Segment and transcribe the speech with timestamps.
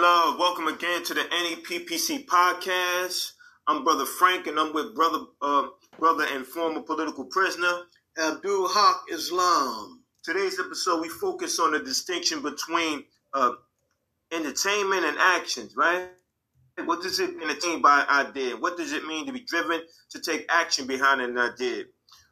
[0.00, 0.38] love.
[0.38, 3.32] Welcome again to the NEPPC podcast.
[3.66, 5.66] I'm Brother Frank, and I'm with brother, uh,
[5.98, 7.82] brother and former political prisoner
[8.18, 10.02] Abdul Haqq Islam.
[10.22, 13.50] Today's episode, we focus on the distinction between uh,
[14.32, 16.08] entertainment and actions, right?
[16.82, 18.56] What does it entertain by idea?
[18.56, 21.84] What does it mean to be driven to take action behind an idea?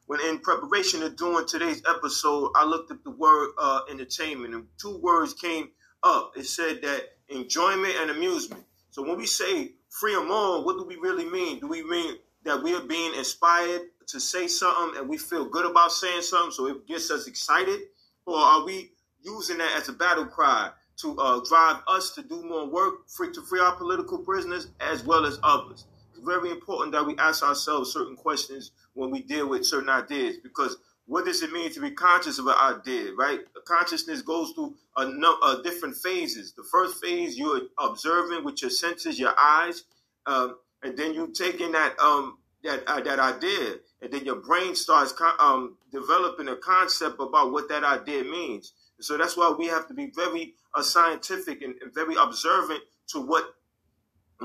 [0.07, 4.69] When in preparation of doing today's episode, I looked up the word uh, entertainment, and
[4.81, 5.69] two words came
[6.03, 6.33] up.
[6.35, 8.65] It said that enjoyment and amusement.
[8.91, 11.61] So when we say free of all, what do we really mean?
[11.61, 15.67] Do we mean that we are being inspired to say something and we feel good
[15.67, 17.81] about saying something, so it gets us excited,
[18.27, 22.43] or are we using that as a battle cry to uh, drive us to do
[22.43, 25.85] more work, free to free our political prisoners as well as others?
[26.11, 30.37] It's very important that we ask ourselves certain questions when we deal with certain ideas,
[30.43, 30.79] because
[31.09, 33.41] what does it mean to be conscious of an idea, right?
[33.65, 36.53] Consciousness goes through a no, uh, different phases.
[36.53, 39.85] The first phase you're observing with your senses, your eyes,
[40.27, 44.75] um, and then you taking that um, that uh, that idea, and then your brain
[44.75, 48.75] starts um, developing a concept about what that idea means.
[48.99, 52.83] And so that's why we have to be very uh, scientific and, and very observant
[53.09, 53.55] to what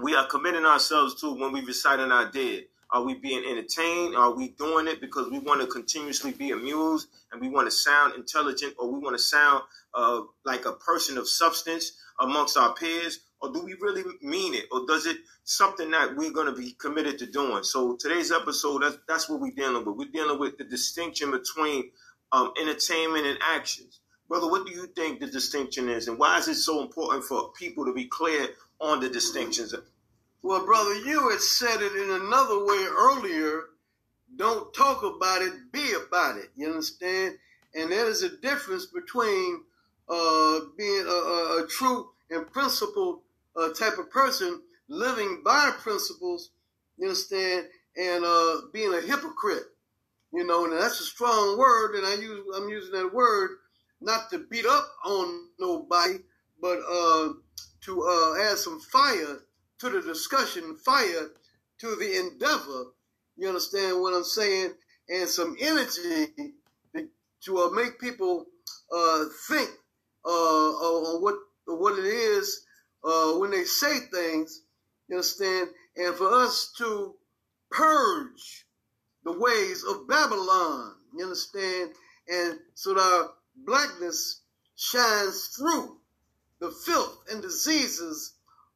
[0.02, 2.62] we are committing ourselves to when we recite an idea.
[2.94, 4.16] Are we being entertained?
[4.16, 7.72] Are we doing it because we want to continuously be amused and we want to
[7.72, 9.64] sound intelligent or we want to sound
[9.96, 13.20] uh, like a person of substance amongst our peers?
[13.42, 14.66] Or do we really mean it?
[14.72, 17.64] Or does it something that we're going to be committed to doing?
[17.64, 19.98] So today's episode, that's, that's what we're dealing with.
[19.98, 21.90] We're dealing with the distinction between
[22.32, 24.02] um, entertainment and actions.
[24.30, 26.08] Brother, what do you think the distinction is?
[26.08, 28.50] And why is it so important for people to be clear
[28.80, 29.74] on the distinctions?
[30.44, 33.64] Well, brother, you had said it in another way earlier.
[34.36, 36.52] Don't talk about it, be about it.
[36.58, 37.38] You understand?
[37.74, 39.62] And there is a difference between
[40.10, 43.22] uh, being a, a, a true and principled
[43.56, 46.50] uh, type of person, living by principles,
[46.98, 49.68] you understand, and uh, being a hypocrite.
[50.34, 53.60] You know, and that's a strong word, and I use I'm using that word
[54.02, 56.16] not to beat up on nobody,
[56.60, 57.30] but uh,
[57.82, 59.40] to uh, add some fire
[59.84, 61.30] to the discussion, fire
[61.80, 62.86] to the endeavor.
[63.36, 64.72] You understand what I'm saying?
[65.10, 66.28] And some energy
[67.44, 68.46] to uh, make people
[68.96, 69.70] uh, think
[70.26, 71.36] uh, on what
[71.66, 72.66] what it is
[73.04, 74.62] uh, when they say things.
[75.10, 75.68] You understand?
[75.98, 77.16] And for us to
[77.70, 78.66] purge
[79.26, 80.94] the ways of Babylon.
[81.18, 81.92] You understand?
[82.30, 83.32] And so that our
[83.66, 84.42] blackness
[84.78, 85.98] shines through
[86.62, 88.33] the filth and diseases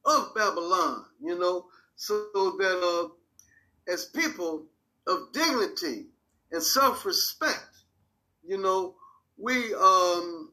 [0.07, 1.65] of Babylon, you know,
[1.95, 4.65] so that uh, as people
[5.05, 6.07] of dignity
[6.51, 7.69] and self-respect,
[8.45, 8.95] you know,
[9.37, 10.51] we um,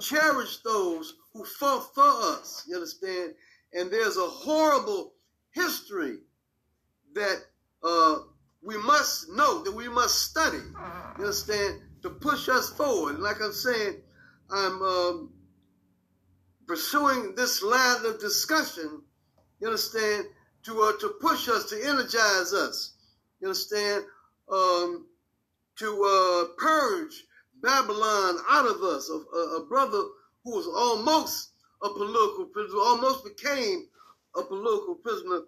[0.00, 3.34] cherish those who fought for us, you understand?
[3.72, 5.14] And there's a horrible
[5.52, 6.18] history
[7.14, 7.42] that
[7.82, 8.18] uh,
[8.62, 10.58] we must know, that we must study,
[11.18, 13.18] you understand, to push us forward.
[13.18, 13.96] Like I'm saying,
[14.50, 15.32] I'm um,
[16.72, 19.02] pursuing this line of discussion,
[19.60, 20.24] you understand,
[20.62, 22.94] to uh, to push us, to energize us.
[23.40, 24.04] You understand?
[24.50, 25.06] Um,
[25.76, 27.24] to uh, purge
[27.62, 29.10] Babylon out of us.
[29.10, 30.02] A, a, a, brother
[30.44, 31.50] who was almost
[31.82, 33.86] a political prisoner, almost became
[34.34, 35.40] a political prisoner,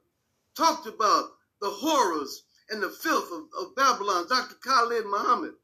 [0.54, 1.24] talked about
[1.62, 4.26] the horrors and the filth of, of Babylon.
[4.28, 4.56] Dr.
[4.56, 5.54] Khalid Muhammad.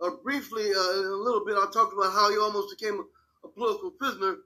[0.00, 3.46] Uh, briefly, uh, in a little bit, I talked about how he almost became a,
[3.46, 4.36] a political prisoner.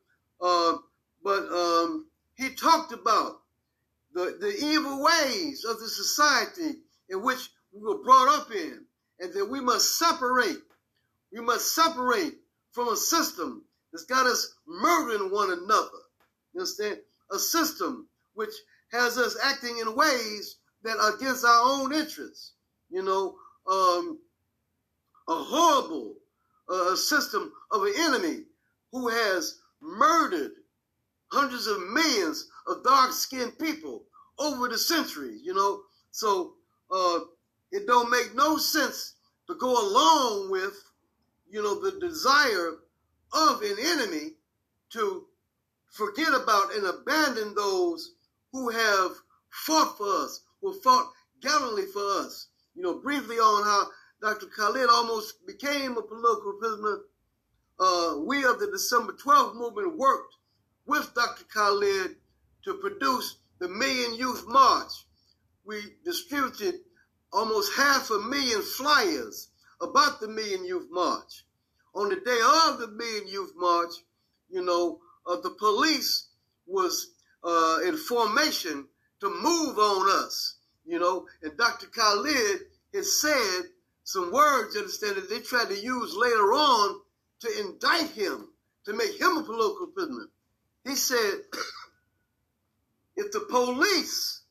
[0.40, 0.76] Uh,
[1.22, 2.06] but um,
[2.36, 3.40] he talked about
[4.14, 6.78] the, the evil ways of the society
[7.10, 8.84] in which we were brought up in,
[9.20, 10.58] and that we must separate.
[11.32, 12.34] We must separate
[12.72, 15.88] from a system that's got us murdering one another.
[16.54, 16.98] You understand?
[17.32, 18.52] A system which
[18.92, 22.52] has us acting in ways that are against our own interests.
[22.90, 23.34] You know,
[23.70, 24.18] um,
[25.28, 26.14] a horrible
[26.68, 28.44] uh, system of an enemy
[28.92, 30.52] who has murdered
[31.32, 34.04] hundreds of millions of dark-skinned people
[34.38, 35.82] over the centuries, you know.
[36.10, 36.54] So
[36.90, 37.20] uh,
[37.72, 39.14] it don't make no sense
[39.48, 40.74] to go along with,
[41.50, 42.72] you know, the desire
[43.32, 44.32] of an enemy
[44.90, 45.26] to
[45.90, 48.14] forget about and abandon those
[48.52, 49.12] who have
[49.50, 51.10] fought for us, who fought
[51.42, 52.48] gallantly for us.
[52.74, 53.88] You know, briefly on how
[54.20, 54.46] Dr.
[54.46, 57.00] Khalid almost became a political prisoner.
[57.78, 60.34] Uh, we of the December 12th movement worked
[60.86, 61.44] with Dr.
[61.44, 62.16] Khalid
[62.64, 64.92] to produce the Million Youth March.
[65.64, 66.76] We distributed
[67.32, 69.50] almost half a million flyers
[69.80, 71.44] about the Million Youth March.
[71.94, 73.92] On the day of the Million Youth March,
[74.48, 76.28] you know, uh, the police
[76.66, 77.14] was
[77.44, 78.86] uh, in formation
[79.20, 80.56] to move on us,
[80.86, 81.86] you know, and Dr.
[81.88, 82.60] Khalid
[82.94, 83.62] has said
[84.04, 87.00] some words, you understand, that they tried to use later on
[87.40, 88.48] to indict him,
[88.84, 90.28] to make him a political prisoner.
[90.84, 91.34] He said,
[93.16, 94.42] if the police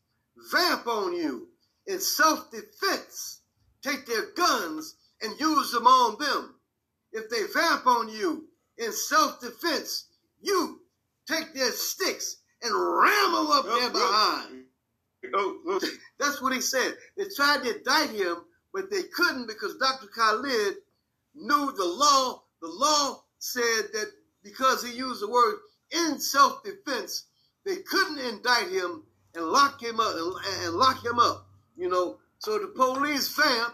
[0.52, 1.48] vamp on you
[1.88, 3.42] in self defense,
[3.82, 6.56] take their guns and use them on them.
[7.14, 8.48] If they vamp on you
[8.78, 10.08] in self defense,
[10.42, 10.82] you
[11.28, 14.66] take their sticks and ram them up there behind.
[15.34, 15.80] Oh,
[16.20, 16.96] That's what he said.
[17.18, 18.38] They tried to indict him,
[18.74, 20.08] but they couldn't because Dr.
[20.08, 20.76] Khalid
[21.36, 22.44] knew the law.
[22.66, 24.12] The law said that
[24.44, 25.58] because he used the word
[25.92, 27.26] in self-defense,
[27.64, 29.04] they couldn't indict him
[29.36, 30.34] and lock him up and,
[30.64, 31.46] and lock him up.
[31.78, 33.74] You know, so the police found,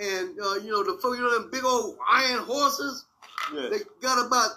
[0.00, 3.04] and uh, you know the you know them big old iron horses.
[3.52, 4.52] They got about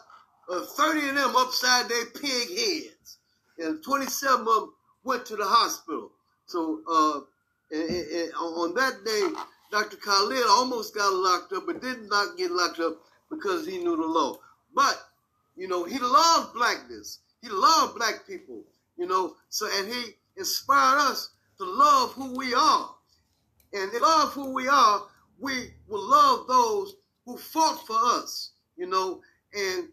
[0.50, 3.18] uh, thirty of them upside their pig heads,
[3.58, 6.10] and twenty-seven of them went to the hospital.
[6.46, 7.20] So uh,
[7.76, 9.28] and, and on that day,
[9.74, 9.98] Dr.
[9.98, 12.98] Khalid almost got locked up, but did not get locked up
[13.36, 14.38] because he knew the law.
[14.74, 15.02] But
[15.56, 17.20] you know, he loved blackness.
[17.42, 18.64] He loved black people.
[18.98, 20.04] You know, so and he
[20.38, 22.90] inspired us to love who we are.
[23.74, 25.02] And to love who we are,
[25.40, 28.52] we will love those who fought for us.
[28.78, 29.22] You know,
[29.54, 29.90] and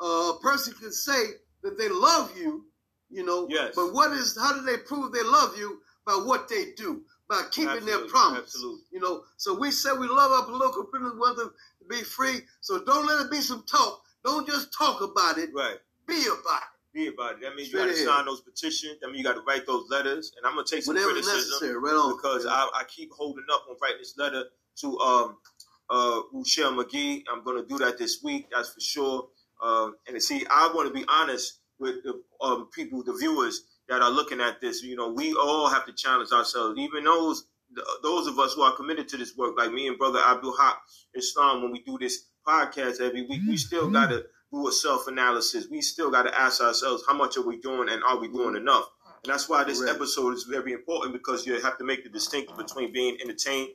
[0.00, 1.22] uh, a person can say
[1.62, 2.64] that they love you,
[3.10, 3.72] you know, yes.
[3.74, 5.80] but what is how do they prove they love you?
[6.04, 8.40] By what they do, by keeping absolutely, their promise.
[8.40, 8.82] Absolutely.
[8.90, 11.52] You know, so we say we love our local prisoners, to
[11.92, 12.40] be free.
[12.60, 14.02] So don't let it be some talk.
[14.24, 15.50] Don't just talk about it.
[15.54, 15.76] Right.
[16.06, 16.94] Be about it.
[16.94, 17.40] Be about it.
[17.42, 18.96] That means Straight you got to sign those petitions.
[19.00, 20.32] That means you got to write those letters.
[20.36, 23.64] And I'm gonna take some Whatever criticism right on, because I, I, keep holding up
[23.68, 24.44] on writing this letter
[24.76, 25.36] to um
[25.88, 27.24] uh Ruchell Magee.
[27.32, 28.48] I'm gonna do that this week.
[28.52, 29.28] That's for sure.
[29.62, 34.02] Um, and see, I want to be honest with the um, people, the viewers that
[34.02, 34.82] are looking at this.
[34.82, 37.44] You know, we all have to challenge ourselves, even those
[38.02, 40.74] those of us who are committed to this work, like me and Brother Abdul Haqq
[41.14, 43.94] Islam, when we do this podcast every week, we still mm-hmm.
[43.94, 45.68] got to do a self analysis.
[45.70, 48.56] We still got to ask ourselves, how much are we doing and are we doing
[48.56, 48.84] enough?
[49.24, 52.56] And that's why this episode is very important because you have to make the distinction
[52.56, 53.70] between being entertained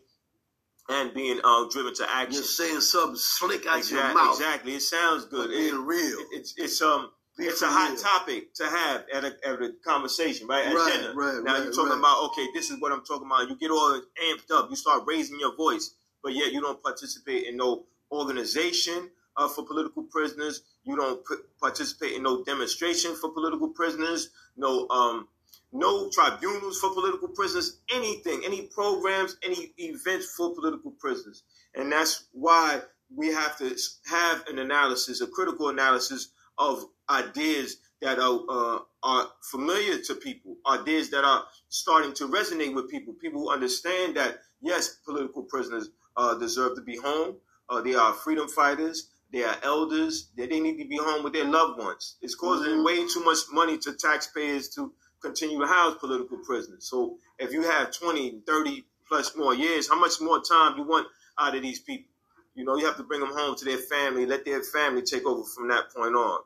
[0.89, 2.33] and being uh, driven to action.
[2.33, 4.35] You're saying something slick out exactly, your mouth.
[4.35, 4.75] Exactly.
[4.75, 5.49] It sounds good.
[5.49, 6.17] Being it, real.
[6.31, 7.99] It's it's um being it's a hot real.
[7.99, 10.67] topic to have at a, at a conversation, right?
[10.67, 11.13] At right, dinner.
[11.13, 13.49] Right, now right, you're talking about okay, this is what I'm talking about.
[13.49, 14.69] You get all amped up.
[14.69, 15.91] You start raising your voice,
[16.23, 20.63] but yet you don't participate in no organization uh, for political prisoners.
[20.83, 24.29] You don't p- participate in no demonstration for political prisoners.
[24.55, 25.27] No, um,
[25.71, 27.77] no tribunals for political prisoners.
[27.93, 31.43] Anything, any programs, any events for political prisoners,
[31.75, 32.81] and that's why
[33.15, 33.75] we have to
[34.09, 40.55] have an analysis, a critical analysis of ideas that are uh, are familiar to people,
[40.67, 43.13] ideas that are starting to resonate with people.
[43.13, 47.35] People who understand that yes, political prisoners uh, deserve to be home.
[47.69, 49.09] Uh, they are freedom fighters.
[49.31, 50.29] They are elders.
[50.37, 52.17] That they need to be home with their loved ones.
[52.21, 52.85] It's causing mm-hmm.
[52.85, 56.87] way too much money to taxpayers to continue to house political prisoners.
[56.89, 60.87] So if you have 20, 30 plus more years, how much more time do you
[60.87, 61.07] want
[61.39, 62.11] out of these people?
[62.55, 65.25] You know, you have to bring them home to their family, let their family take
[65.25, 66.39] over from that point on.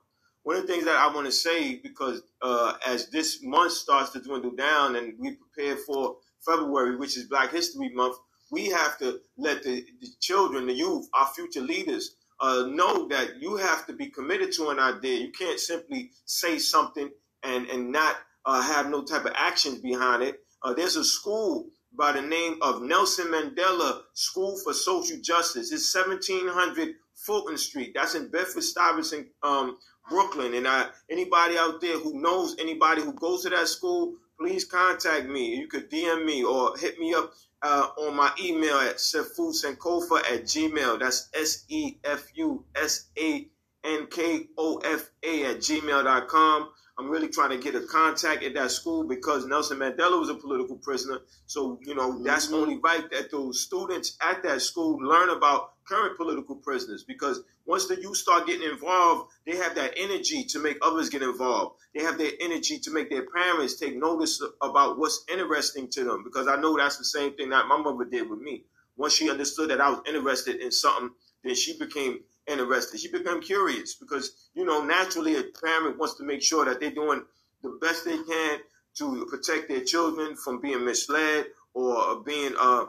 [0.44, 4.12] One of the things that I want to say, because uh, as this month starts
[4.12, 8.18] to dwindle down and we prepare for February, which is Black History Month,
[8.52, 13.40] we have to let the, the children, the youth, our future leaders, uh, know that
[13.40, 15.20] you have to be committed to an idea.
[15.20, 17.10] You can't simply say something
[17.44, 20.40] and and not uh, have no type of actions behind it.
[20.64, 25.72] Uh, there's a school by the name of Nelson Mandela School for Social Justice.
[25.72, 27.94] It's 1700 Fulton Street.
[27.96, 29.78] That's in Bedford Stuyvesant, um,
[30.10, 30.54] Brooklyn.
[30.56, 35.28] And I, anybody out there who knows anybody who goes to that school, please contact
[35.28, 35.56] me.
[35.56, 40.44] You could DM me or hit me up uh, on my email at sefusankofa at
[40.44, 41.00] gmail.
[41.00, 43.48] That's S E F U S A
[43.84, 46.70] N K O F A at gmail.com.
[47.00, 50.36] I'm really trying to get a contact at that school because Nelson Mandela was a
[50.36, 51.20] political prisoner.
[51.48, 56.18] So, you know, that's only right that those students at that school learn about current
[56.18, 60.78] political prisoners because once the youth start getting involved, they have that energy to make
[60.82, 61.76] others get involved.
[61.96, 66.24] They have their energy to make their parents take notice about what's interesting to them
[66.24, 68.64] because I know that's the same thing that my mother did with me.
[68.98, 71.12] Once she understood that I was interested in something,
[71.44, 73.00] then she became interested.
[73.00, 76.92] She became curious because, you know, naturally a parent wants to make sure that they're
[76.92, 77.24] doing
[77.64, 78.60] the best they can
[78.96, 82.86] to protect their children from being misled or being uh,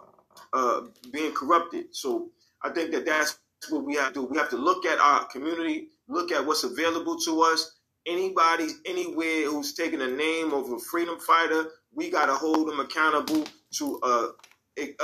[0.53, 0.83] uh,
[1.13, 1.95] being corrupted.
[1.95, 2.31] So
[2.65, 3.39] I think that that's
[3.71, 4.25] what we have to do.
[4.25, 7.79] We have to look at our community, look at what's available to us.
[8.07, 12.81] Anybody, anywhere who's taking a name of a freedom fighter, we got to hold them
[12.81, 14.27] accountable to uh,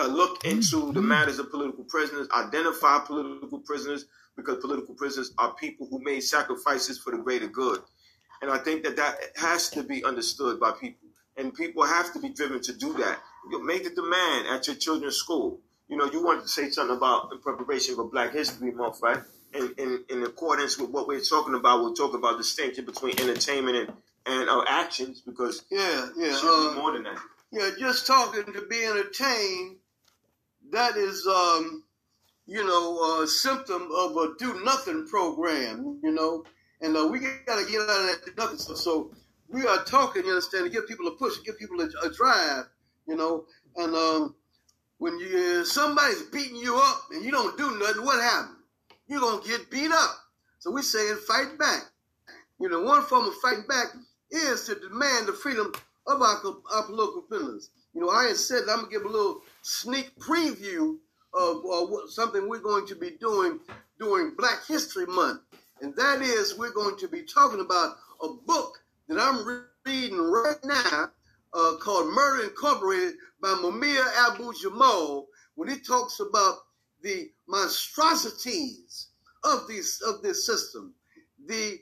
[0.01, 5.55] uh, look into the matters of political prisoners, identify political prisoners, because political prisoners are
[5.55, 7.81] people who made sacrifices for the greater good.
[8.41, 11.09] And I think that that has to be understood by people.
[11.37, 13.19] And people have to be driven to do that.
[13.51, 15.61] You make the demand at your children's school.
[15.89, 19.19] You know, you wanted to say something about in preparation for Black History Month, right?
[19.55, 23.77] In, in, in accordance with what we're talking about, we'll talk about distinction between entertainment
[23.77, 23.93] and,
[24.27, 27.19] and our actions because yeah, yeah, should uh, be more than that.
[27.51, 29.77] Yeah, just talking to be entertained,
[30.71, 31.85] that is um,
[32.49, 36.45] you know, a symptom of a do nothing program, you know,
[36.81, 38.79] and uh, we got to get out of that do nothing stuff.
[38.79, 39.13] So
[39.49, 42.65] we are talking, you understand, to give people a push, give people a, a drive,
[43.07, 43.45] you know,
[43.77, 44.35] and um,
[44.99, 48.57] when you somebody's beating you up and you don't do nothing, what happens?
[49.07, 50.17] You're gonna get beat up.
[50.59, 51.85] So we saying fight back.
[52.61, 53.87] You know, one form of fighting back
[54.31, 55.73] is to demand the freedom
[56.07, 56.41] of our,
[56.73, 57.71] our local prisoners.
[57.95, 60.99] You know, I had said I'm gonna give a little sneak preview
[61.35, 63.61] of uh, something we're going to be doing
[63.99, 65.41] during Black History Month.
[65.81, 70.59] And that is, we're going to be talking about a book that I'm reading right
[70.65, 71.11] now
[71.55, 76.57] uh, called Murder Incorporated by Mumia Abu Jamal, when he talks about
[77.03, 79.09] the monstrosities
[79.45, 80.95] of these of this system,
[81.47, 81.79] the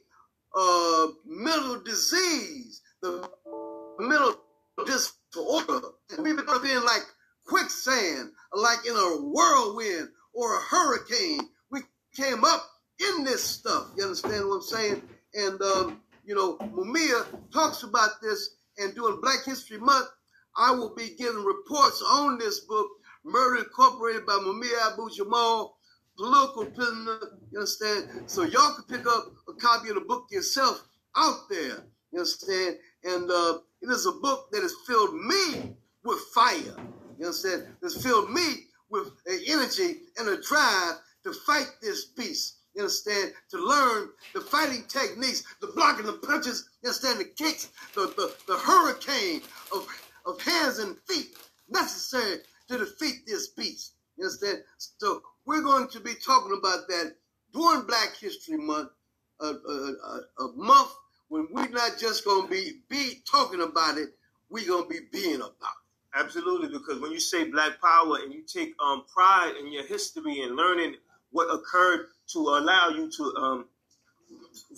[0.55, 3.29] uh, mental disease, the
[3.99, 4.37] mental
[4.85, 5.89] disorder.
[6.19, 7.03] We've been being like
[7.45, 11.41] quicksand, like in a whirlwind or a hurricane.
[11.71, 11.81] We
[12.15, 12.69] came up
[13.01, 13.89] in this stuff.
[13.97, 15.03] You understand what I'm saying?
[15.35, 20.09] And, um, you know, Mumia talks about this, and during Black History Month,
[20.57, 22.89] I will be giving reports on this book,
[23.25, 25.77] Murder Incorporated by Mumia Abu Jamal,
[26.17, 27.19] political prisoner.
[27.51, 28.31] You understand?
[28.31, 30.83] So y'all can pick up a copy of the book yourself
[31.17, 31.85] out there.
[32.13, 32.77] You understand?
[33.05, 36.77] And uh, it is a book that has filled me with fire.
[37.19, 37.67] You understand?
[37.83, 39.11] That's filled me with
[39.49, 42.56] energy and a drive to fight this beast.
[42.77, 43.33] You understand?
[43.53, 47.21] To learn the fighting techniques, the blocking, the punches, you understand?
[47.21, 49.41] The kicks, the, the, the hurricane
[49.75, 49.89] of,
[50.27, 51.35] of hands and feet
[51.71, 53.95] necessary to defeat this beast.
[54.19, 54.59] You understand?
[54.77, 57.15] So we're going to be talking about that
[57.55, 58.91] during Black History Month,
[59.41, 60.91] a, a, a, a month
[61.29, 64.11] when we're not just going to be, be talking about it,
[64.51, 66.15] we're going to be being about it.
[66.15, 70.41] Absolutely, because when you say Black Power and you take um, pride in your history
[70.43, 70.95] and learning
[71.31, 73.67] what occurred to allow you to um,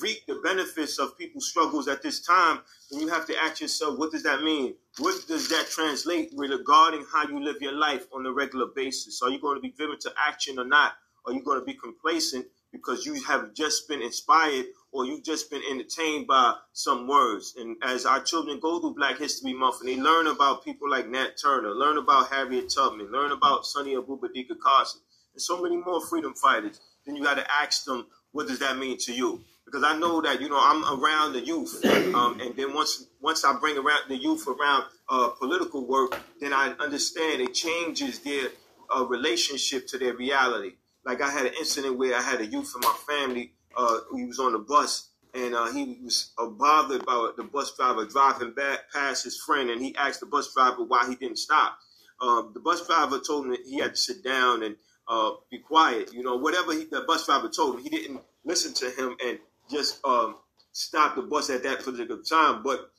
[0.00, 3.98] reap the benefits of people's struggles at this time, then you have to ask yourself,
[3.98, 4.74] what does that mean?
[4.98, 9.22] What does that translate regarding how you live your life on a regular basis?
[9.22, 10.92] Are you going to be driven to action or not?
[11.26, 15.50] Are you going to be complacent because you have just been inspired or you've just
[15.50, 17.54] been entertained by some words.
[17.58, 21.08] And as our children go through Black History Month and they learn about people like
[21.08, 25.00] Nat Turner, learn about Harriet Tubman, learn about Sonny Abubadika Carson,
[25.34, 28.76] and so many more freedom fighters, then you got to ask them, what does that
[28.76, 29.40] mean to you?
[29.70, 31.84] because I know that you know I'm around the youth,
[32.14, 36.54] um, and then once once I bring around the youth around uh, political work, then
[36.54, 38.48] I understand it changes their
[38.94, 40.76] uh, relationship to their reality.
[41.04, 43.52] Like I had an incident where I had a youth in my family.
[43.76, 47.76] Uh, he was on the bus and uh, he was uh, bothered by the bus
[47.76, 51.38] driver driving back past his friend, and he asked the bus driver why he didn't
[51.38, 51.78] stop.
[52.20, 54.76] Um, the bus driver told him he had to sit down and
[55.08, 56.12] uh, be quiet.
[56.12, 59.38] You know, whatever he, the bus driver told him, he didn't listen to him and
[59.70, 60.36] just um,
[60.72, 62.62] stop the bus at that particular time.
[62.62, 62.90] But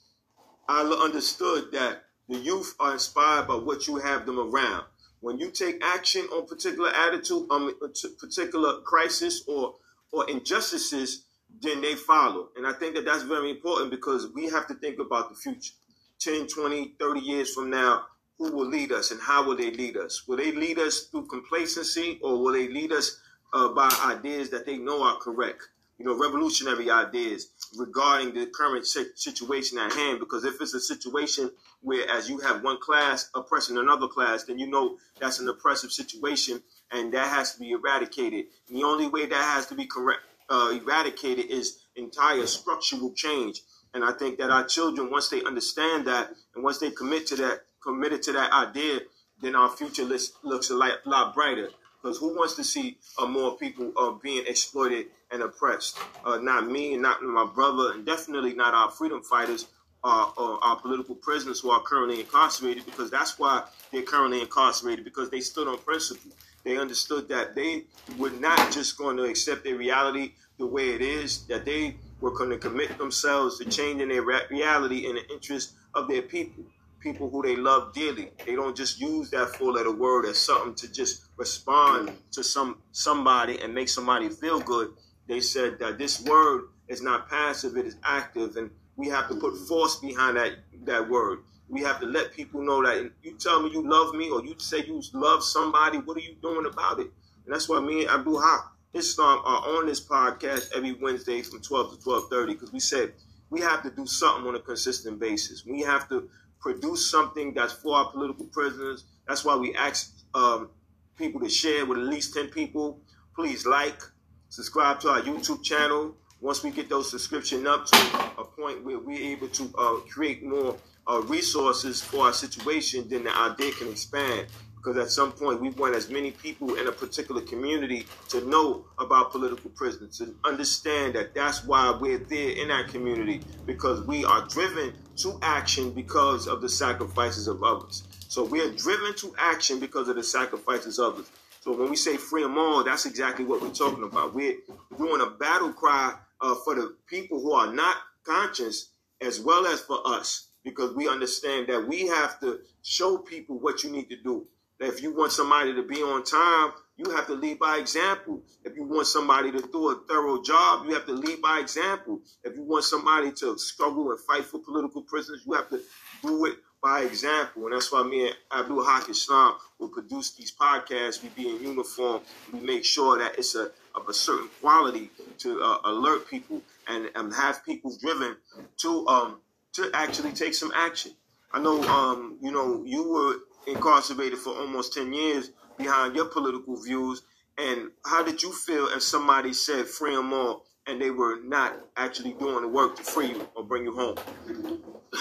[0.68, 4.86] I understood that the youth are inspired by what you have them around.
[5.22, 9.76] When you take action on particular attitude, on um, particular crisis or
[10.12, 11.26] or injustices,
[11.62, 12.50] then they follow.
[12.56, 15.74] And I think that that's very important because we have to think about the future.
[16.20, 18.06] 10, 20, 30 years from now,
[18.40, 20.26] who will lead us and how will they lead us?
[20.28, 23.20] Will they lead us through complacency or will they lead us
[23.54, 25.68] uh, by ideas that they know are correct?
[25.98, 30.20] You know, revolutionary ideas regarding the current situation at hand.
[30.20, 34.58] Because if it's a situation where, as you have one class oppressing another class, then
[34.58, 38.46] you know that's an oppressive situation and that has to be eradicated.
[38.70, 43.62] And the only way that has to be correct, uh, eradicated is entire structural change.
[43.94, 47.36] And I think that our children, once they understand that and once they commit to
[47.38, 49.00] that, committed to that idea,
[49.42, 51.70] then our future looks, looks a lot, lot brighter.
[52.02, 55.98] Because who wants to see uh, more people uh, being exploited and oppressed?
[56.24, 59.68] Uh, not me not my brother, and definitely not our freedom fighters
[60.04, 65.04] uh, or our political prisoners who are currently incarcerated, because that's why they're currently incarcerated,
[65.04, 66.32] because they stood on principle.
[66.64, 67.84] They understood that they
[68.18, 72.32] were not just going to accept their reality the way it is, that they were
[72.32, 76.64] going to commit themselves to changing their reality in the interest of their people,
[77.00, 78.32] people who they love dearly.
[78.46, 82.80] They don't just use that four letter word as something to just respond to some
[82.92, 84.90] somebody and make somebody feel good.
[85.28, 89.36] They said that this word is not passive, it is active, and we have to
[89.36, 90.54] put force behind that
[90.86, 91.40] that word.
[91.68, 94.56] We have to let people know that you tell me you love me or you
[94.58, 97.12] say you love somebody, what are you doing about it?
[97.46, 101.62] And that's why me and Abu Haq Islam are on this podcast every Wednesday from
[101.62, 103.14] 12 to 12.30 because we said
[103.52, 105.64] we have to do something on a consistent basis.
[105.66, 109.06] We have to produce something that's for our political prisoners.
[109.28, 110.70] That's why we ask um,
[111.18, 113.00] people to share with at least 10 people.
[113.36, 114.02] Please like,
[114.50, 116.16] subscribe to our YouTube channel.
[116.42, 117.98] Once we get those subscription up to
[118.38, 120.78] a point where we're able to uh, create more
[121.10, 124.48] uh, resources for our situation, then the idea can expand.
[124.80, 128.86] Because at some point, we want as many people in a particular community to know
[128.98, 134.24] about political prisoners, to understand that that's why we're there in that community, because we
[134.24, 138.04] are driven to action because of the sacrifices of others.
[138.30, 141.32] So we are driven to action because of the sacrifices of others.
[141.62, 144.34] So when we say free them all, that's exactly what we're talking about.
[144.34, 144.56] We're
[144.98, 149.82] doing a battle cry uh, for the people who are not conscious as well as
[149.82, 154.16] for us because we understand that we have to show people what you need to
[154.16, 154.48] do.
[154.80, 158.42] If you want somebody to be on time, you have to lead by example.
[158.64, 162.22] If you want somebody to do a thorough job, you have to lead by example.
[162.44, 165.82] If you want somebody to struggle and fight for political prisoners, you have to
[166.22, 167.66] do it by example.
[167.66, 171.22] And that's why me and Abdul Haqq Islam will produce these podcasts.
[171.22, 172.22] We be in uniform.
[172.54, 177.10] We make sure that it's a of a certain quality to uh, alert people and,
[177.16, 178.38] and have people driven
[178.78, 179.40] to um,
[179.74, 181.12] to actually take some action.
[181.52, 183.36] I know, um, you know, you were
[183.70, 187.24] incarcerated for almost 10 years behind your political views.
[187.58, 191.78] And how did you feel if somebody said free them all and they were not
[191.98, 194.18] actually doing the work to free you or bring you home?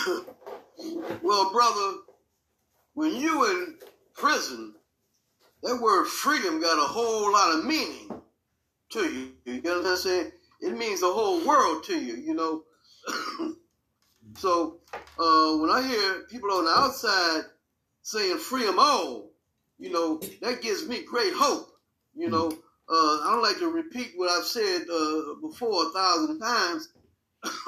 [1.22, 1.98] well, brother,
[2.94, 3.78] when you in
[4.14, 4.74] prison,
[5.62, 8.10] that word freedom got a whole lot of meaning
[8.90, 9.32] to you.
[9.44, 10.32] You get what I'm saying?
[10.60, 12.62] It means the whole world to you, you know.
[14.36, 14.78] So
[15.18, 17.42] uh, when I hear people on the outside
[18.08, 19.28] saying free them all,
[19.78, 21.68] you know, that gives me great hope.
[22.16, 22.46] You know,
[22.88, 26.88] uh, I don't like to repeat what I've said uh, before a thousand times,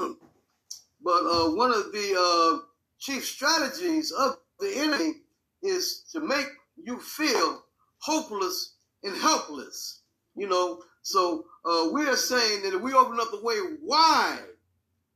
[1.05, 2.65] but uh, one of the uh,
[2.99, 5.17] chief strategies of the enemy
[5.63, 6.47] is to make
[6.83, 7.63] you feel
[7.99, 10.01] hopeless and helpless.
[10.37, 14.41] You know, so uh, we are saying that if we open up the way wide,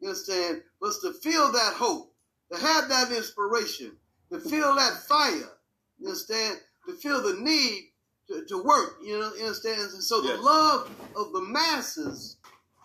[0.00, 2.12] you understand, was to feel that hope,
[2.52, 3.96] to have that inspiration,
[4.32, 5.50] to feel that fire,
[5.98, 7.90] you understand, to feel the need
[8.28, 9.80] to, to work, you know, you understand?
[9.80, 10.36] And so yes.
[10.36, 12.36] the love of the masses,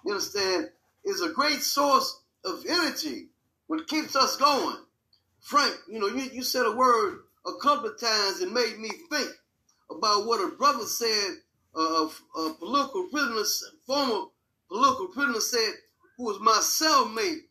[0.05, 0.69] you understand,
[1.05, 3.27] is a great source of energy,
[3.67, 4.77] what keeps us going.
[5.41, 8.89] Frank, you know, you, you said a word a couple of times and made me
[9.09, 9.29] think
[9.89, 11.37] about what a brother said
[11.75, 14.25] uh, uh, political prisoners, former
[14.67, 15.73] political prisoner said,
[16.17, 17.43] who was my cellmate,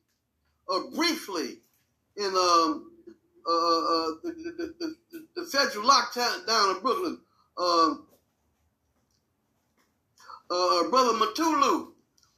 [0.69, 1.59] uh, briefly
[2.17, 2.88] in um,
[3.49, 7.19] the, the, the, the, federal lockdown down in Brooklyn.
[10.51, 11.89] Uh, Brother Mutulu.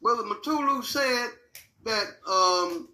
[0.03, 1.31] Brother Mutulu said
[1.85, 2.89] that um,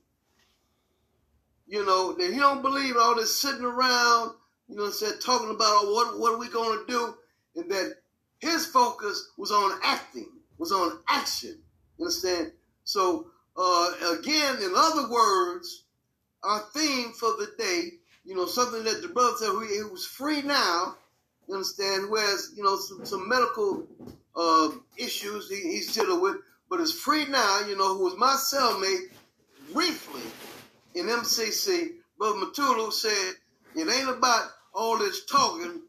[1.67, 4.33] you know that he don't believe all this sitting around,
[4.69, 7.15] you know, said talking about oh, what what are we going to do,
[7.57, 7.95] and that
[8.41, 11.59] his focus was on acting, was on action.
[11.99, 12.53] You understand?
[12.85, 15.85] So uh, again, in other words,
[16.43, 17.96] our theme for the day,
[18.27, 20.97] you know, something that the brother said he, was free now.
[21.49, 22.09] You understand?
[22.09, 23.87] Who has you know some, some medical
[24.35, 26.37] uh, issues he, he's dealing with,
[26.69, 27.61] but is free now.
[27.69, 29.13] You know, who was my cellmate
[29.73, 30.23] briefly
[30.95, 31.93] in MCC.
[32.19, 33.35] Brother Mutulu said
[33.77, 35.83] it ain't about all this talking,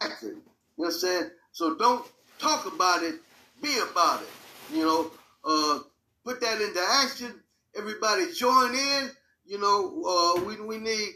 [0.00, 0.40] acting.
[0.78, 1.32] You understand?
[1.52, 2.06] So don't
[2.38, 3.16] talk about it,
[3.60, 4.74] be about it.
[4.74, 5.10] You know,
[5.44, 5.80] uh,
[6.24, 7.34] put that into action.
[7.76, 9.10] Everybody join in.
[9.44, 11.10] You know, uh, we, we need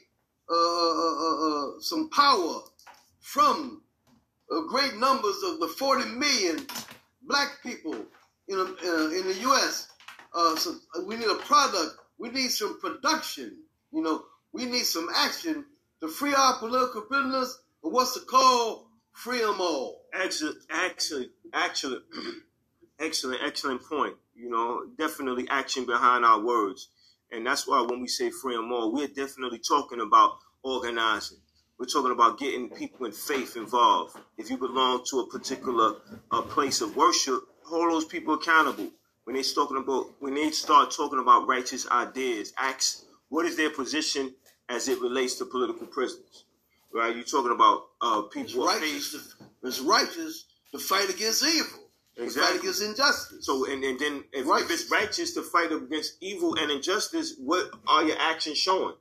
[0.48, 2.60] uh, uh, uh, uh some power
[3.20, 3.82] from
[4.68, 6.66] great numbers of the 40 million
[7.22, 7.94] black people
[8.48, 9.88] in, in the U.S.
[10.56, 11.96] so we need a product.
[12.18, 13.58] We need some production.
[13.92, 15.64] You know, we need some action
[16.00, 17.58] to free our political prisoners.
[17.82, 18.88] And what's the call?
[19.12, 20.02] Free them all.
[20.14, 22.02] Excellent, excellent, excellent,
[23.00, 24.14] excellent, excellent point.
[24.34, 26.88] You know, definitely action behind our words.
[27.32, 31.38] And that's why when we say free and more, we're definitely talking about organizing.
[31.78, 34.16] We're talking about getting people in faith involved.
[34.38, 35.96] If you belong to a particular
[36.30, 38.90] uh, place of worship, hold those people accountable.
[39.24, 43.70] When they talking about when they start talking about righteous ideas, ask what is their
[43.70, 44.34] position
[44.68, 46.44] as it relates to political prisoners.
[46.94, 47.14] Right?
[47.14, 51.85] You're talking about uh, people it's righteous, to, it's righteous to fight against evil.
[52.18, 52.52] Exactly.
[52.52, 53.44] Fight against injustice.
[53.44, 57.70] So, and, and then if, if, it's righteous to fight against evil and injustice, what
[57.86, 58.94] are your actions showing?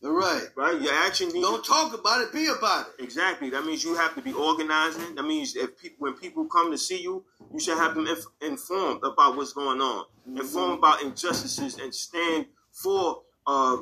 [0.00, 0.46] Right.
[0.56, 0.80] Right.
[0.80, 1.28] Your action.
[1.28, 2.32] Needs, Don't talk about it.
[2.32, 3.04] Be about it.
[3.04, 3.50] Exactly.
[3.50, 5.14] That means you have to be organizing.
[5.14, 8.26] That means if people, when people come to see you, you should have them inf-
[8.40, 10.38] informed about what's going on, mm-hmm.
[10.38, 13.76] informed about injustices, and stand for uh,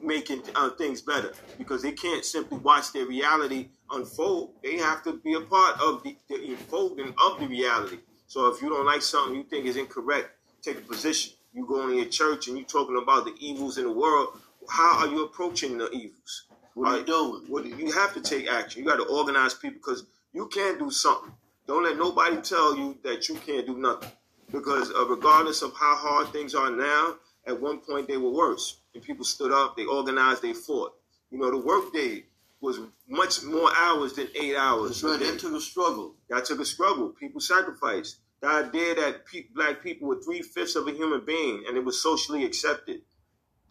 [0.00, 1.32] making uh, things better.
[1.58, 4.52] Because they can't simply watch their reality unfold.
[4.62, 7.98] They have to be a part of the, the unfolding of the reality.
[8.26, 10.30] So if you don't like something you think is incorrect,
[10.62, 11.34] take a position.
[11.52, 14.38] You go in your church and you talking about the evils in the world.
[14.68, 16.44] How are you approaching the evils?
[16.74, 17.44] What are you doing?
[17.48, 18.82] What you have to take action.
[18.82, 21.32] You got to organize people because you can do something.
[21.66, 24.10] Don't let nobody tell you that you can't do nothing.
[24.50, 28.78] Because uh, regardless of how hard things are now, at one point they were worse.
[28.94, 30.94] And people stood up, they organized, they fought.
[31.30, 32.24] You know, the workday
[32.64, 35.02] was much more hours than eight hours.
[35.02, 35.32] That's right.
[35.32, 36.14] That took a struggle.
[36.30, 37.10] That took a struggle.
[37.10, 38.18] People sacrificed.
[38.40, 41.84] The idea that pe- black people were three fifths of a human being and it
[41.84, 43.02] was socially accepted.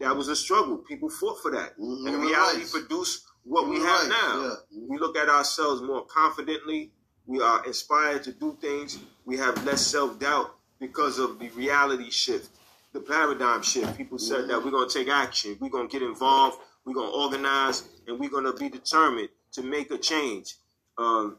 [0.00, 0.78] That was a struggle.
[0.78, 1.78] People fought for that.
[1.78, 2.06] Mm-hmm.
[2.06, 2.70] And reality right.
[2.70, 4.08] produced what we have right.
[4.08, 4.42] now.
[4.70, 4.80] Yeah.
[4.88, 6.92] We look at ourselves more confidently.
[7.26, 8.98] We are inspired to do things.
[9.24, 12.50] We have less self doubt because of the reality shift,
[12.92, 13.96] the paradigm shift.
[13.96, 14.48] People said mm-hmm.
[14.48, 15.56] that we're going to take action.
[15.60, 19.28] We're going to get involved we're going to organize and we're going to be determined
[19.52, 20.56] to make a change.
[20.98, 21.38] Um,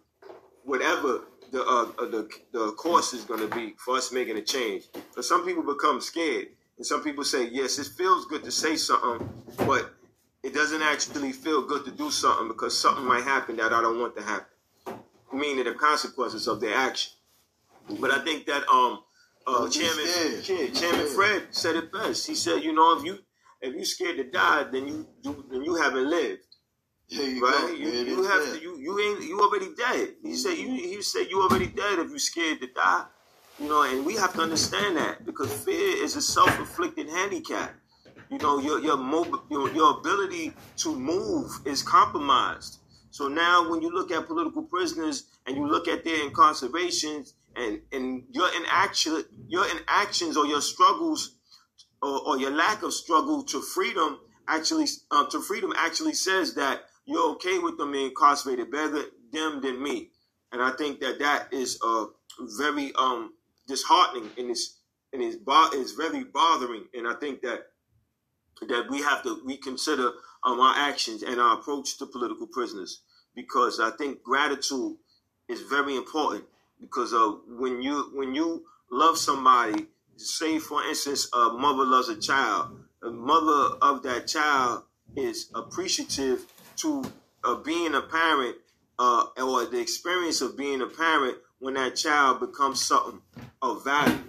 [0.64, 4.42] whatever the, uh, uh, the the course is going to be for us making a
[4.42, 4.86] change.
[5.16, 8.76] But some people become scared, and some people say, "Yes, it feels good to say
[8.76, 9.30] something,
[9.60, 9.94] but
[10.44, 14.00] it doesn't actually feel good to do something because something might happen that I don't
[14.00, 14.48] want to happen."
[15.32, 17.14] Meaning the consequences of their action.
[18.00, 19.04] But I think that um,
[19.46, 20.06] uh, Chairman
[20.74, 22.28] Chairman Fred said it best.
[22.28, 23.20] He said, "You know, if you
[23.66, 26.42] if you're scared to die, then you, you then you haven't lived.
[27.08, 27.68] You right?
[27.68, 27.74] Go.
[27.74, 28.62] You, you have to.
[28.62, 30.16] You you ain't you already dead.
[30.24, 30.70] He said you.
[30.70, 33.06] He said you already dead if you're scared to die.
[33.60, 37.74] You know, and we have to understand that because fear is a self-inflicted handicap.
[38.30, 42.80] You know, your your mobile, your, your ability to move is compromised.
[43.12, 47.82] So now, when you look at political prisoners and you look at their incarcerations and
[47.94, 51.35] and your inaction, your inactions or your struggles
[52.02, 56.82] or, or your lack of struggle to freedom actually uh, to freedom actually says that
[57.06, 60.10] you're okay with them being incarcerated better them than me.
[60.52, 62.06] And i think that that is uh,
[62.58, 63.34] very um,
[63.68, 64.80] disheartening and it's
[65.14, 66.86] and it's, bo- very bothering.
[66.94, 67.68] And i think that
[68.68, 70.12] that we have to reconsider
[70.44, 73.02] um, our actions and our approach to political prisoners
[73.36, 74.96] because i think gratitude
[75.50, 76.46] is very important
[76.80, 82.20] because uh, when you when you love somebody say for instance a mother loves a
[82.20, 84.84] child the mother of that child
[85.16, 87.04] is appreciative to
[87.44, 88.56] uh, being a parent
[88.98, 93.22] uh, or the experience of being a parent when that child becomes something
[93.62, 94.24] of value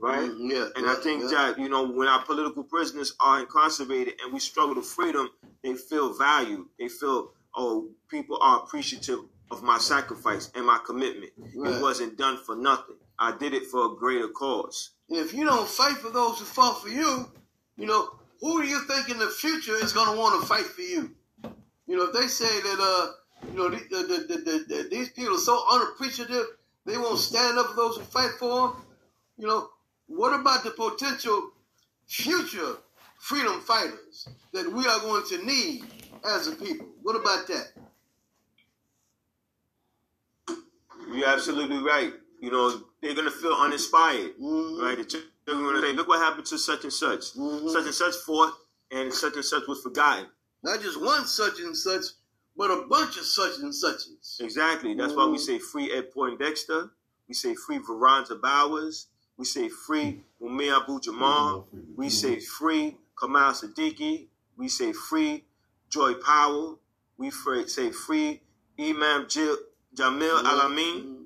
[0.00, 0.30] right?
[0.30, 0.68] Mm, yeah.
[0.76, 1.28] And yeah, I think yeah.
[1.28, 5.28] that you know when our political prisoners are incarcerated and we struggle to freedom,
[5.62, 6.66] they feel valued.
[6.78, 9.18] They feel oh people are appreciative
[9.50, 11.32] of my sacrifice and my commitment.
[11.54, 11.74] Right.
[11.74, 12.96] It wasn't done for nothing.
[13.20, 14.90] I did it for a greater cause.
[15.08, 17.30] If you don't fight for those who fought for you,
[17.76, 20.64] you know who do you think in the future is going to want to fight
[20.64, 21.14] for you?
[21.86, 23.12] You know, if they say that uh
[23.52, 26.44] you know, the, the, the, these people are so unappreciative,
[26.84, 28.76] they won't stand up for those who fight for them.
[29.38, 29.70] You know,
[30.06, 31.50] what about the potential
[32.06, 32.76] future
[33.18, 35.84] freedom fighters that we are going to need
[36.24, 36.86] as a people?
[37.02, 37.72] What about that?
[41.12, 42.12] You're absolutely right.
[42.40, 44.82] You know, they're going to feel uninspired, mm-hmm.
[44.82, 44.96] right?
[45.46, 47.34] They're going to say, look what happened to such and such.
[47.34, 47.68] Mm-hmm.
[47.68, 48.54] Such and such fought,
[48.90, 50.26] and such and such was forgotten.
[50.62, 52.04] Not just one such and such,
[52.56, 54.38] but a bunch of such and suches.
[54.40, 54.94] Exactly.
[54.94, 56.90] That's why we say free Ed Poindexter.
[57.28, 59.06] We say free Veronza Bowers.
[59.36, 61.66] We say free Mumia Abu Jamal.
[61.96, 64.26] We say free Kamau Sadiki.
[64.56, 65.44] We say free
[65.88, 66.78] Joy Powell.
[67.16, 68.40] We say free
[68.78, 71.19] Imam Jamil Al-Amin.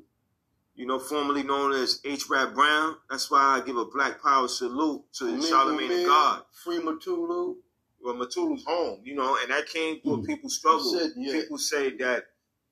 [0.74, 2.28] You know, formerly known as H.
[2.28, 2.96] Rap Brown.
[3.08, 6.42] That's why I give a Black Power salute to Charlamagne tha God.
[6.64, 7.56] Free Mutulu.
[8.02, 10.26] well, Mutulu's home, you know, and that came through mm.
[10.26, 10.98] people struggle.
[10.98, 11.32] Said, yeah.
[11.32, 12.24] People say that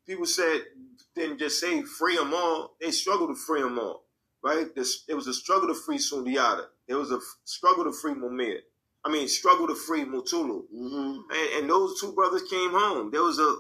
[0.07, 0.63] people said
[1.15, 4.05] didn't just say free them all; they struggled to free them all.
[4.43, 4.75] Right?
[4.75, 6.65] This, it was a struggle to free Sundiata.
[6.89, 8.59] It was a struggle to free Mumia.
[9.05, 10.65] I mean, struggle to free Mutulu.
[10.75, 11.21] Mm-hmm.
[11.31, 13.11] And, and, those two brothers came home.
[13.11, 13.57] There was a,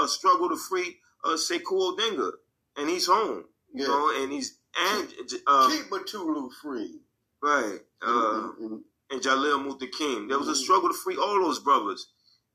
[0.00, 2.32] a struggle to free uh, Sekou Odinga,
[2.76, 3.44] and he's home.
[3.72, 5.08] You know, and he's and
[5.46, 7.00] uh, keep Mutulu free.
[7.42, 7.78] Right.
[8.02, 8.76] Uh, mm-hmm
[9.10, 10.28] and Jalil Muntaqim.
[10.28, 10.62] There was a mm-hmm.
[10.62, 12.08] struggle to free all those brothers,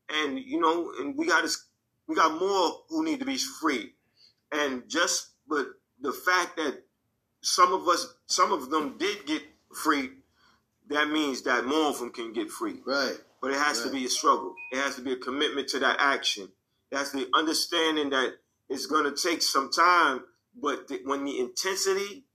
[0.09, 1.65] and you know, and we got this,
[2.07, 3.93] we got more who need to be free,
[4.51, 5.67] and just but
[6.01, 6.83] the fact that
[7.41, 10.09] some of us, some of them did get free,
[10.89, 12.81] that means that more of them can get free.
[12.85, 13.17] Right.
[13.41, 13.87] But it has right.
[13.87, 14.53] to be a struggle.
[14.71, 16.49] It has to be a commitment to that action.
[16.91, 18.33] That's the understanding that
[18.69, 20.21] it's going to take some time,
[20.59, 22.25] but when the intensity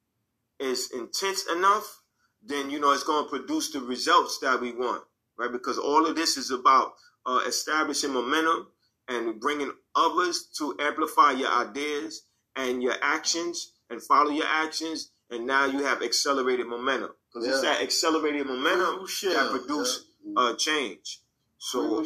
[0.58, 2.02] is intense enough,
[2.42, 5.02] then you know it's going to produce the results that we want,
[5.38, 5.52] right?
[5.52, 6.92] Because all of this is about
[7.26, 8.68] uh, establishing momentum
[9.08, 12.22] and bringing others to amplify your ideas
[12.56, 17.52] and your actions and follow your actions, and now you have accelerated momentum because yeah.
[17.52, 20.42] it's that accelerated momentum that produce yeah.
[20.42, 21.20] uh, change.
[21.62, 22.02] So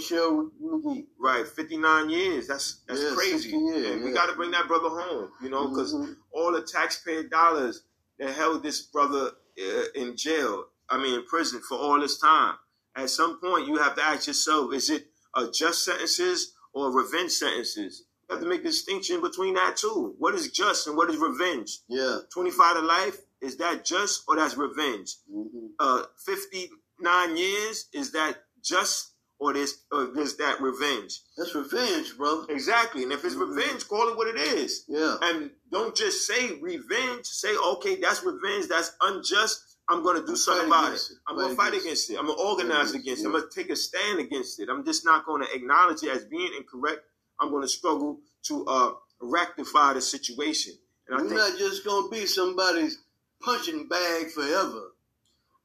[1.21, 2.49] right, fifty nine years.
[2.49, 5.31] That's that's yeah, crazy, years, and we got to bring that brother home.
[5.41, 6.15] You know, because mm-hmm.
[6.33, 7.85] all the taxpayer dollars
[8.19, 12.57] that held this brother uh, in jail, I mean, in prison for all this time.
[12.97, 17.31] At some point, you have to ask yourself: Is it a just sentences or revenge
[17.31, 18.07] sentences?
[18.29, 20.17] You have to make a distinction between that too.
[20.19, 21.79] What is just and what is revenge?
[21.89, 25.15] Yeah, twenty-five to life is that just or that's revenge?
[25.33, 25.67] Mm-hmm.
[25.79, 31.21] Uh, fifty-nine years is that just or this or this that revenge?
[31.37, 32.47] That's revenge, brother.
[32.49, 33.03] Exactly.
[33.03, 33.55] And if it's mm-hmm.
[33.55, 34.85] revenge, call it what it is.
[34.89, 35.17] Yeah.
[35.23, 37.27] And don't just say revenge.
[37.27, 38.69] Say, okay, that's revenge.
[38.69, 39.63] That's unjust.
[39.89, 40.97] I'm going to do something about it.
[40.97, 41.03] it.
[41.29, 42.19] I'm going to fight against it.
[42.19, 43.27] I'm going to organize against it.
[43.27, 44.69] I'm going to take a stand against it.
[44.71, 47.01] I'm just not going to acknowledge it as being incorrect.
[47.39, 50.73] I'm going to struggle to uh, rectify the situation.
[51.09, 52.99] And I We're think, not just going to be somebody's
[53.43, 54.93] punching bag forever.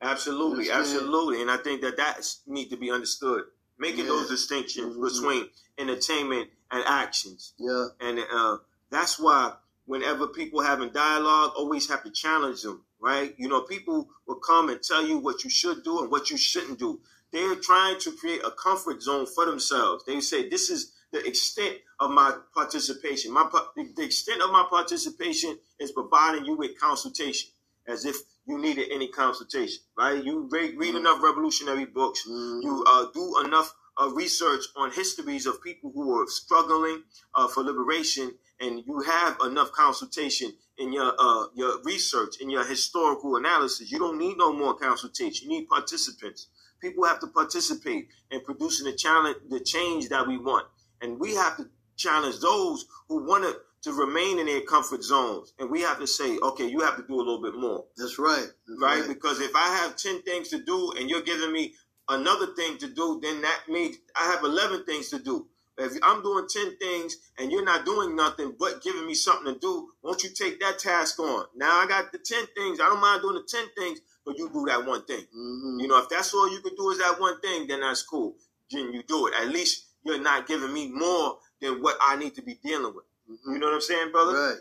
[0.01, 1.41] Absolutely, absolutely.
[1.41, 3.43] And I think that that needs to be understood
[3.79, 4.11] making yeah.
[4.11, 5.03] those distinctions mm-hmm.
[5.03, 7.53] between entertainment and actions.
[7.57, 7.87] Yeah.
[8.01, 8.57] And uh,
[8.91, 9.53] that's why
[9.85, 13.33] whenever people having dialogue, always have to challenge them, right?
[13.37, 16.37] You know, people will come and tell you what you should do and what you
[16.37, 16.99] shouldn't do.
[17.31, 20.03] They're trying to create a comfort zone for themselves.
[20.05, 23.33] They say, this is the extent of my participation.
[23.33, 27.49] My The extent of my participation is providing you with consultation,
[27.87, 28.15] as if
[28.49, 30.23] you needed any consultation, right?
[30.23, 30.97] You read, read mm-hmm.
[30.97, 32.27] enough revolutionary books.
[32.27, 32.61] Mm-hmm.
[32.63, 37.03] You uh, do enough uh, research on histories of people who are struggling
[37.35, 42.65] uh, for liberation, and you have enough consultation in your uh, your research in your
[42.65, 43.91] historical analysis.
[43.91, 45.49] You don't need no more consultation.
[45.49, 46.47] You need participants.
[46.81, 50.65] People have to participate in producing the challenge, the change that we want,
[51.01, 55.53] and we have to challenge those who want to to remain in their comfort zones.
[55.59, 57.85] And we have to say, okay, you have to do a little bit more.
[57.97, 58.47] That's right.
[58.67, 58.99] That's right?
[58.99, 59.07] right?
[59.07, 61.75] Because if I have 10 things to do and you're giving me
[62.09, 65.47] another thing to do, then that means I have 11 things to do.
[65.77, 69.59] If I'm doing 10 things and you're not doing nothing but giving me something to
[69.59, 71.45] do, won't you take that task on?
[71.55, 72.81] Now I got the 10 things.
[72.81, 75.21] I don't mind doing the 10 things, but you do that one thing.
[75.21, 75.79] Mm-hmm.
[75.79, 78.35] You know, if that's all you can do is that one thing, then that's cool.
[78.69, 79.33] Then you do it.
[79.41, 83.05] At least you're not giving me more than what I need to be dealing with.
[83.29, 83.53] Mm-hmm.
[83.53, 84.33] You know what I'm saying, brother?
[84.33, 84.57] Right.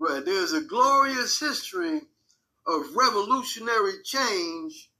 [0.00, 0.24] Right.
[0.24, 2.00] There's a glorious history
[2.66, 4.90] of revolutionary change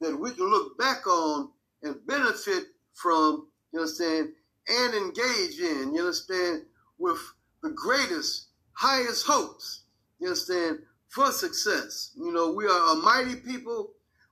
[0.00, 1.50] that we can look back on
[1.82, 4.28] and benefit from, you understand,
[4.68, 6.62] and engage in, you understand,
[6.98, 7.18] with
[7.62, 9.84] the greatest, highest hopes,
[10.20, 12.12] you understand, for success.
[12.16, 13.90] You know, we are a mighty people.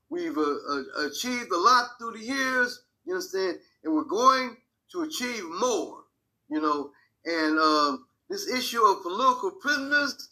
[0.09, 4.57] We've uh, uh, achieved a lot through the years, you understand, and we're going
[4.93, 6.03] to achieve more,
[6.49, 6.91] you know,
[7.25, 10.31] and um, this issue of political prisoners,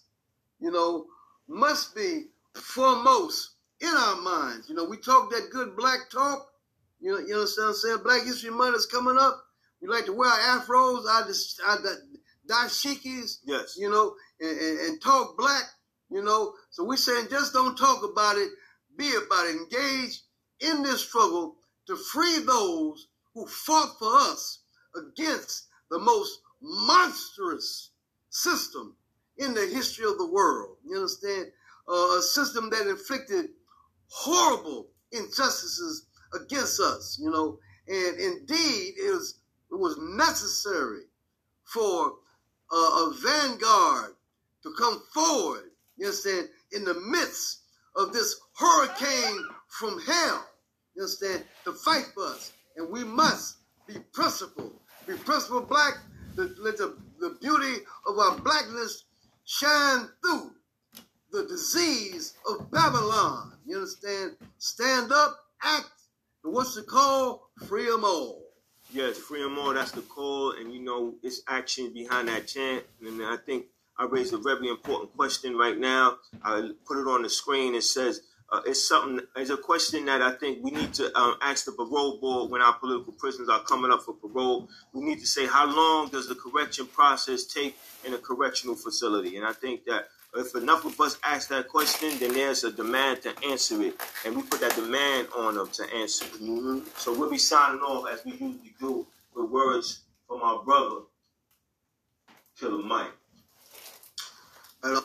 [0.60, 1.06] you know,
[1.48, 4.68] must be foremost in our minds.
[4.68, 6.48] You know, we talk that good black talk.
[7.00, 7.98] You know, you understand what I'm saying?
[8.04, 9.44] Black History Month is coming up.
[9.82, 11.24] We like to wear our afros, our,
[11.68, 11.78] our
[12.48, 13.76] dashikis, yes.
[13.78, 15.62] you know, and, and, and, talk black,
[16.10, 16.54] you know.
[16.70, 18.50] So we're saying just don't talk about it,
[18.96, 19.56] be about it.
[19.56, 20.22] Engage
[20.60, 21.56] in this struggle
[21.86, 24.60] to free those who fought for us
[24.96, 27.90] against the most monstrous
[28.30, 28.96] system
[29.38, 30.76] in the history of the world.
[30.84, 31.46] You understand?
[31.88, 33.46] Uh, a system that inflicted
[34.08, 37.58] horrible injustices against us, you know.
[37.86, 39.40] And indeed, it was,
[39.70, 41.02] it was necessary
[41.64, 42.14] for
[42.70, 44.14] uh, a vanguard
[44.62, 47.60] to come forward, you understand, in the midst
[47.96, 50.46] of this hurricane from hell,
[50.94, 52.52] you understand, to fight for us.
[52.76, 54.72] And we must be principled,
[55.06, 55.98] be principled black,
[56.42, 59.04] let the, the beauty of our blackness
[59.44, 60.52] shine through
[61.32, 63.52] the disease of Babylon.
[63.66, 64.36] You understand?
[64.58, 65.90] Stand up, act,
[66.44, 67.50] and what's the call?
[67.66, 68.42] Free them all.
[68.90, 69.74] Yes, free them all.
[69.74, 72.84] That's the call, and you know it's action behind that chant.
[73.04, 73.66] And I think
[73.98, 76.16] I raised a very important question right now.
[76.42, 77.74] I put it on the screen.
[77.74, 79.20] It says uh, it's something.
[79.36, 82.62] It's a question that I think we need to um, ask the parole board when
[82.62, 84.68] our political prisoners are coming up for parole.
[84.94, 89.36] We need to say how long does the correction process take in a correctional facility,
[89.36, 93.22] and I think that if enough of us ask that question, then there's a demand
[93.22, 96.40] to answer it, and we put that demand on them to answer it.
[96.40, 96.80] Mm-hmm.
[96.96, 101.00] So we'll be signing off as we usually do with words from our brother,
[102.58, 103.12] Killer Mike.
[104.82, 105.02] Hello.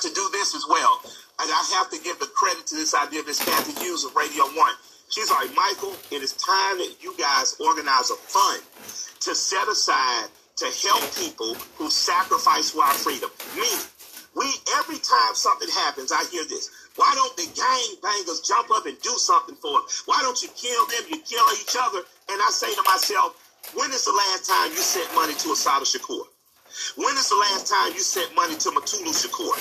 [0.00, 1.00] to do this as well.
[1.40, 4.16] And I have to give the credit to this idea of this Cathy Hughes of
[4.16, 4.72] Radio One.
[5.10, 8.64] She's like, Michael, it is time that you guys organize a fund
[9.20, 13.28] to set aside to help people who sacrifice for our freedom.
[13.52, 13.68] Me,
[14.32, 14.48] we
[14.80, 16.72] every time something happens, I hear this.
[16.96, 19.84] Why don't the gang bangers jump up and do something for them?
[20.06, 21.12] Why don't you kill them?
[21.12, 22.00] You kill each other.
[22.32, 23.36] And I say to myself,
[23.76, 26.24] when is the last time you sent money to Assata Shakur?
[26.96, 29.56] When is the last time you sent money to Mutulu Shakur?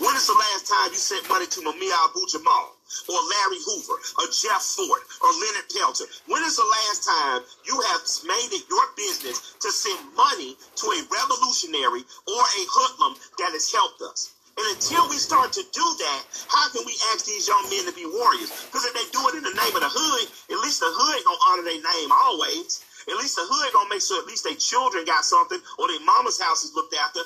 [0.00, 2.76] When is the last time you sent money to Mumia Abu Jamal
[3.08, 6.06] or Larry Hoover or Jeff Fort or Leonard Peltier?
[6.26, 10.86] When is the last time you have made it your business to send money to
[10.90, 14.34] a revolutionary or a hoodlum that has helped us?
[14.58, 17.94] And until we start to do that, how can we ask these young men to
[17.94, 18.50] be warriors?
[18.66, 21.22] Because if they do it in the name of the hood, at least the hood
[21.22, 22.82] gonna honor their name always.
[23.08, 26.04] At least the hood gonna make sure at least their children got something or their
[26.04, 27.20] mama's house is looked after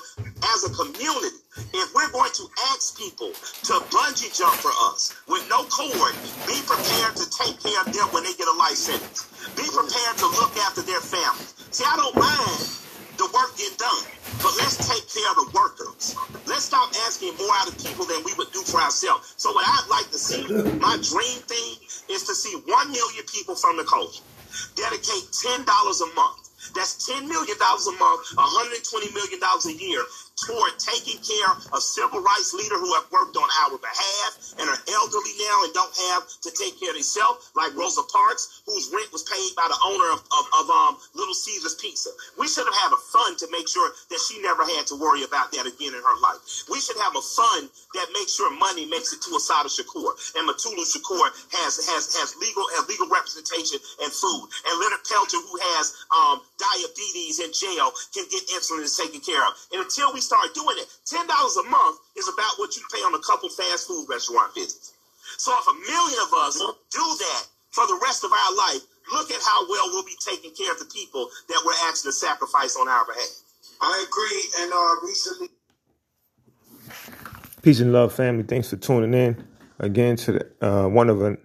[0.54, 1.42] as a community.
[1.74, 6.14] If we're going to ask people to bungee jump for us with no cord,
[6.46, 9.26] be prepared to take care of them when they get a life sentence.
[9.58, 11.54] Be prepared to look after their families.
[11.74, 12.82] See, I don't mind
[13.18, 14.06] the work get done.
[14.42, 16.16] But let's take care of the workers.
[16.46, 19.34] Let's stop asking more out of people than we would do for ourselves.
[19.36, 20.42] So what I'd like to see,
[20.78, 21.74] my dream thing
[22.10, 24.22] is to see one million people from the culture
[24.74, 26.72] dedicate $10 a month.
[26.74, 30.02] That's $10 million a month, $120 million a year
[30.46, 34.80] toward taking care of civil rights leaders who have worked on our behalf and are
[34.94, 39.10] elderly now and don't have to take care of themselves, like Rosa Parks, whose rent
[39.12, 42.10] was paid by the owner of, of, of um, Little Caesars Pizza.
[42.38, 45.24] We should have had a fund to make sure that she never had to worry
[45.24, 46.40] about that again in her life.
[46.70, 50.48] We should have a fund that makes sure money makes it to Assata Shakur and
[50.48, 51.26] Mutulu Shakur
[51.60, 54.46] has has has legal has legal representation and food.
[54.68, 59.52] And Leonard Peltier, who has um, diabetes in jail, can get insulin taken care of.
[59.72, 60.88] And until we start doing it.
[61.04, 64.54] Ten dollars a month is about what you pay on a couple fast food restaurant
[64.56, 64.96] visits.
[65.36, 68.80] So if a million of us do that for the rest of our life,
[69.12, 72.12] look at how well we'll be taking care of the people that we're asking to
[72.16, 73.42] sacrifice on our behalf.
[73.80, 74.42] I agree.
[74.60, 75.48] And uh, recently.
[77.62, 78.42] Peace and love, family.
[78.42, 79.44] Thanks for tuning in
[79.78, 81.38] again to the, uh, one of an,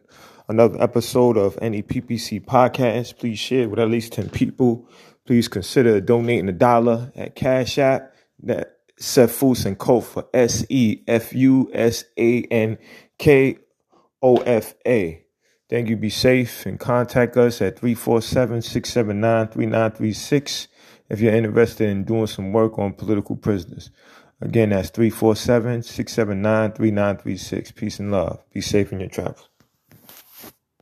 [0.47, 3.17] another episode of any PPC podcast.
[3.17, 4.88] Please share with at least 10 people.
[5.25, 8.13] Please consider donating a dollar at Cash App.
[8.43, 12.77] That Sefusankofa, S E F U S A N
[13.17, 13.57] K
[14.21, 15.23] O F A.
[15.69, 15.97] Thank you.
[15.97, 20.67] Be safe and contact us at 347 679 3936
[21.09, 23.91] if you're interested in doing some work on political prisoners.
[24.39, 27.71] Again, that's 347 679 3936.
[27.71, 28.43] Peace and love.
[28.53, 29.49] Be safe in your travels.